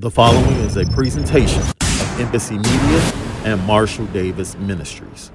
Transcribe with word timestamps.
The 0.00 0.12
following 0.12 0.54
is 0.60 0.76
a 0.76 0.86
presentation 0.92 1.60
of 1.60 2.20
Embassy 2.20 2.56
Media 2.56 3.00
and 3.42 3.60
Marshall 3.66 4.06
Davis 4.06 4.56
Ministries. 4.58 5.32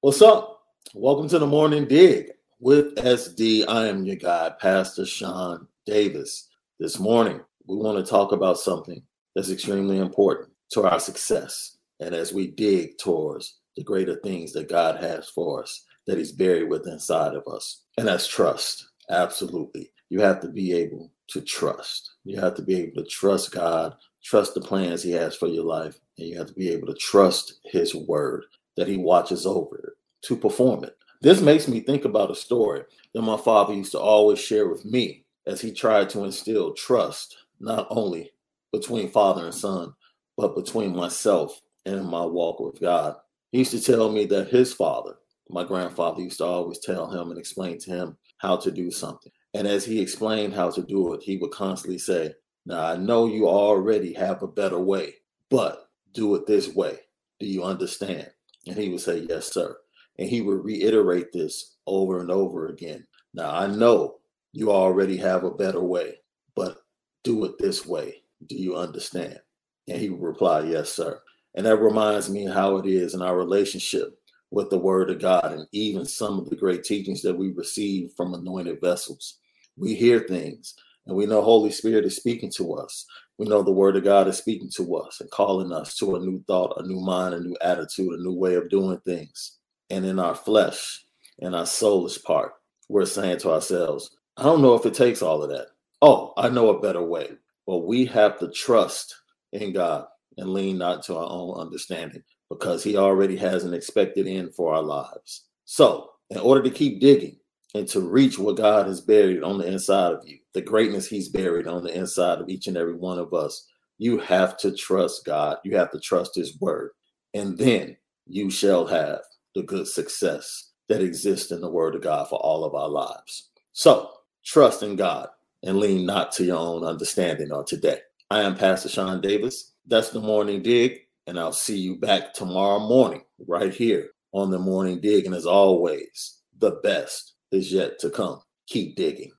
What's 0.00 0.22
up? 0.22 0.62
Welcome 0.94 1.28
to 1.28 1.38
the 1.38 1.46
Morning 1.46 1.84
Dig 1.84 2.30
with 2.58 2.94
SD. 2.94 3.66
I 3.68 3.88
am 3.88 4.06
your 4.06 4.16
guy, 4.16 4.52
Pastor 4.58 5.04
Sean 5.04 5.66
Davis. 5.84 6.48
This 6.78 6.98
morning, 6.98 7.42
we 7.66 7.76
want 7.76 8.02
to 8.02 8.10
talk 8.10 8.32
about 8.32 8.58
something 8.58 9.02
that's 9.36 9.50
extremely 9.50 9.98
important 9.98 10.48
to 10.70 10.84
our 10.84 11.00
success. 11.00 11.76
And 12.00 12.14
as 12.14 12.32
we 12.32 12.46
dig 12.46 12.96
towards 12.96 13.58
the 13.76 13.84
greater 13.84 14.18
things 14.24 14.54
that 14.54 14.70
God 14.70 15.04
has 15.04 15.28
for 15.28 15.62
us, 15.62 15.84
that 16.06 16.16
He's 16.16 16.32
buried 16.32 16.70
within 16.70 16.94
inside 16.94 17.34
of 17.34 17.46
us, 17.46 17.82
and 17.98 18.08
that's 18.08 18.26
trust. 18.26 18.88
Absolutely. 19.10 19.92
You 20.08 20.22
have 20.22 20.40
to 20.40 20.48
be 20.48 20.72
able 20.72 21.12
to 21.30 21.40
trust. 21.40 22.12
You 22.24 22.38
have 22.40 22.54
to 22.54 22.62
be 22.62 22.76
able 22.76 23.02
to 23.02 23.08
trust 23.08 23.52
God, 23.52 23.94
trust 24.22 24.54
the 24.54 24.60
plans 24.60 25.02
He 25.02 25.12
has 25.12 25.36
for 25.36 25.48
your 25.48 25.64
life, 25.64 25.98
and 26.18 26.28
you 26.28 26.38
have 26.38 26.48
to 26.48 26.54
be 26.54 26.70
able 26.70 26.86
to 26.88 26.94
trust 26.94 27.60
His 27.64 27.94
word 27.94 28.44
that 28.76 28.88
He 28.88 28.96
watches 28.96 29.46
over 29.46 29.78
it 29.78 29.92
to 30.22 30.36
perform 30.36 30.84
it. 30.84 30.96
This 31.22 31.40
makes 31.40 31.68
me 31.68 31.80
think 31.80 32.04
about 32.04 32.30
a 32.30 32.34
story 32.34 32.82
that 33.14 33.22
my 33.22 33.36
father 33.36 33.74
used 33.74 33.92
to 33.92 33.98
always 33.98 34.38
share 34.38 34.68
with 34.68 34.84
me 34.84 35.24
as 35.46 35.60
he 35.60 35.72
tried 35.72 36.08
to 36.10 36.24
instill 36.24 36.72
trust, 36.72 37.36
not 37.58 37.86
only 37.90 38.30
between 38.72 39.10
father 39.10 39.44
and 39.44 39.54
son, 39.54 39.92
but 40.36 40.56
between 40.56 40.94
myself 40.94 41.60
and 41.84 42.06
my 42.06 42.24
walk 42.24 42.60
with 42.60 42.80
God. 42.80 43.16
He 43.52 43.58
used 43.58 43.72
to 43.72 43.82
tell 43.82 44.10
me 44.10 44.24
that 44.26 44.48
his 44.48 44.72
father, 44.72 45.16
my 45.48 45.64
grandfather, 45.64 46.22
used 46.22 46.38
to 46.38 46.44
always 46.44 46.78
tell 46.78 47.10
him 47.10 47.30
and 47.30 47.38
explain 47.38 47.78
to 47.80 47.90
him 47.90 48.16
how 48.38 48.56
to 48.56 48.70
do 48.70 48.90
something. 48.90 49.32
And 49.54 49.66
as 49.66 49.84
he 49.84 50.00
explained 50.00 50.54
how 50.54 50.70
to 50.70 50.82
do 50.82 51.12
it, 51.14 51.22
he 51.22 51.36
would 51.36 51.50
constantly 51.50 51.98
say, 51.98 52.34
Now 52.66 52.84
I 52.84 52.96
know 52.96 53.26
you 53.26 53.48
already 53.48 54.12
have 54.14 54.42
a 54.42 54.48
better 54.48 54.78
way, 54.78 55.14
but 55.48 55.88
do 56.12 56.34
it 56.34 56.46
this 56.46 56.68
way. 56.74 56.98
Do 57.38 57.46
you 57.46 57.64
understand? 57.64 58.30
And 58.66 58.76
he 58.76 58.88
would 58.90 59.00
say, 59.00 59.26
Yes, 59.28 59.52
sir. 59.52 59.76
And 60.18 60.28
he 60.28 60.40
would 60.40 60.64
reiterate 60.64 61.32
this 61.32 61.76
over 61.86 62.20
and 62.20 62.30
over 62.30 62.68
again. 62.68 63.06
Now 63.34 63.50
I 63.50 63.66
know 63.66 64.18
you 64.52 64.70
already 64.70 65.16
have 65.16 65.44
a 65.44 65.50
better 65.50 65.82
way, 65.82 66.20
but 66.54 66.78
do 67.24 67.44
it 67.44 67.58
this 67.58 67.86
way. 67.86 68.22
Do 68.46 68.56
you 68.56 68.76
understand? 68.76 69.40
And 69.88 69.98
he 69.98 70.10
would 70.10 70.22
reply, 70.22 70.60
Yes, 70.60 70.92
sir. 70.92 71.20
And 71.54 71.66
that 71.66 71.78
reminds 71.78 72.30
me 72.30 72.46
how 72.46 72.76
it 72.76 72.86
is 72.86 73.14
in 73.14 73.22
our 73.22 73.36
relationship 73.36 74.19
with 74.50 74.70
the 74.70 74.78
word 74.78 75.10
of 75.10 75.20
God 75.20 75.52
and 75.52 75.66
even 75.72 76.04
some 76.04 76.38
of 76.38 76.50
the 76.50 76.56
great 76.56 76.84
teachings 76.84 77.22
that 77.22 77.36
we 77.36 77.52
receive 77.52 78.10
from 78.16 78.34
anointed 78.34 78.80
vessels. 78.80 79.38
We 79.76 79.94
hear 79.94 80.20
things 80.20 80.74
and 81.06 81.16
we 81.16 81.26
know 81.26 81.42
Holy 81.42 81.70
Spirit 81.70 82.04
is 82.04 82.16
speaking 82.16 82.50
to 82.56 82.74
us. 82.74 83.06
We 83.38 83.46
know 83.46 83.62
the 83.62 83.70
word 83.70 83.96
of 83.96 84.04
God 84.04 84.28
is 84.28 84.38
speaking 84.38 84.70
to 84.76 84.96
us 84.96 85.20
and 85.20 85.30
calling 85.30 85.72
us 85.72 85.96
to 85.96 86.16
a 86.16 86.20
new 86.20 86.42
thought, 86.46 86.74
a 86.76 86.86
new 86.86 87.00
mind, 87.00 87.34
a 87.34 87.40
new 87.40 87.56
attitude, 87.62 88.12
a 88.12 88.22
new 88.22 88.34
way 88.34 88.54
of 88.54 88.68
doing 88.68 89.00
things. 89.00 89.58
And 89.88 90.04
in 90.04 90.18
our 90.18 90.34
flesh, 90.34 91.04
in 91.38 91.54
our 91.54 91.64
soulish 91.64 92.22
part, 92.22 92.52
we're 92.88 93.06
saying 93.06 93.38
to 93.38 93.50
ourselves, 93.50 94.16
I 94.36 94.42
don't 94.42 94.62
know 94.62 94.74
if 94.74 94.84
it 94.86 94.94
takes 94.94 95.22
all 95.22 95.42
of 95.42 95.50
that. 95.50 95.68
Oh, 96.02 96.32
I 96.36 96.48
know 96.48 96.68
a 96.68 96.80
better 96.80 97.02
way. 97.02 97.30
But 97.66 97.86
we 97.86 98.04
have 98.06 98.38
to 98.40 98.50
trust 98.50 99.14
in 99.52 99.72
God 99.72 100.06
and 100.36 100.52
lean 100.52 100.78
not 100.78 101.02
to 101.04 101.16
our 101.16 101.28
own 101.28 101.58
understanding 101.58 102.22
because 102.50 102.84
he 102.84 102.96
already 102.96 103.36
has 103.36 103.64
an 103.64 103.72
expected 103.72 104.26
end 104.26 104.54
for 104.54 104.74
our 104.74 104.82
lives. 104.82 105.46
So, 105.64 106.10
in 106.30 106.38
order 106.38 106.62
to 106.62 106.70
keep 106.70 107.00
digging 107.00 107.38
and 107.74 107.88
to 107.88 108.00
reach 108.00 108.38
what 108.38 108.56
God 108.56 108.86
has 108.86 109.00
buried 109.00 109.42
on 109.42 109.58
the 109.58 109.66
inside 109.66 110.12
of 110.12 110.26
you, 110.26 110.38
the 110.54 110.60
greatness 110.60 111.06
he's 111.08 111.28
buried 111.28 111.66
on 111.66 111.84
the 111.84 111.96
inside 111.96 112.40
of 112.40 112.48
each 112.48 112.66
and 112.66 112.76
every 112.76 112.94
one 112.94 113.18
of 113.18 113.32
us, 113.32 113.66
you 113.98 114.18
have 114.18 114.56
to 114.58 114.74
trust 114.74 115.24
God. 115.24 115.58
You 115.64 115.76
have 115.76 115.90
to 115.92 116.00
trust 116.00 116.34
his 116.34 116.58
word. 116.60 116.90
And 117.34 117.56
then 117.56 117.96
you 118.26 118.50
shall 118.50 118.86
have 118.86 119.20
the 119.54 119.62
good 119.62 119.86
success 119.86 120.70
that 120.88 121.02
exists 121.02 121.52
in 121.52 121.60
the 121.60 121.70
word 121.70 121.94
of 121.94 122.02
God 122.02 122.28
for 122.28 122.38
all 122.40 122.64
of 122.64 122.74
our 122.74 122.88
lives. 122.88 123.50
So, 123.72 124.10
trust 124.44 124.82
in 124.82 124.96
God 124.96 125.28
and 125.62 125.78
lean 125.78 126.06
not 126.06 126.32
to 126.32 126.44
your 126.44 126.58
own 126.58 126.84
understanding 126.84 127.52
on 127.52 127.64
today. 127.64 128.00
I 128.30 128.42
am 128.42 128.56
Pastor 128.56 128.88
Sean 128.88 129.20
Davis. 129.20 129.72
That's 129.86 130.10
the 130.10 130.20
morning 130.20 130.62
dig 130.62 131.00
and 131.30 131.38
I'll 131.38 131.52
see 131.52 131.78
you 131.78 131.94
back 131.94 132.34
tomorrow 132.34 132.80
morning 132.80 133.22
right 133.46 133.72
here 133.72 134.10
on 134.32 134.50
the 134.50 134.58
morning 134.58 135.00
dig. 135.00 135.26
And 135.26 135.34
as 135.34 135.46
always, 135.46 136.38
the 136.58 136.72
best 136.82 137.34
is 137.52 137.72
yet 137.72 138.00
to 138.00 138.10
come. 138.10 138.40
Keep 138.66 138.96
digging. 138.96 139.30